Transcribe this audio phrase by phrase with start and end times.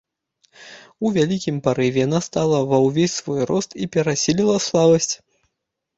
[1.07, 5.13] У вялікім парыве яна стала ва ўвесь свой рост і перасіліла слабасць.